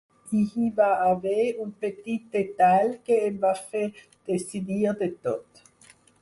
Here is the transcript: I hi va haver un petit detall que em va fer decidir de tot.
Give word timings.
I 0.37 0.43
hi 0.51 0.67
va 0.77 0.85
haver 1.09 1.43
un 1.65 1.73
petit 1.85 2.25
detall 2.37 2.89
que 3.11 3.19
em 3.27 3.37
va 3.45 3.53
fer 3.67 3.85
decidir 4.33 4.81
de 5.05 5.13
tot. 5.29 5.63